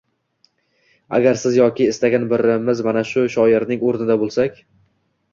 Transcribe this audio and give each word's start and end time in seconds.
Agar 1.17 1.33
Siz 1.41 1.57
yoki 1.59 1.85
istagan 1.91 2.25
birimiz 2.31 2.81
mana 2.87 3.03
shu 3.09 3.25
shoirning 3.35 3.83
o‘rnida 3.91 4.17
bo‘lsak 4.23 4.57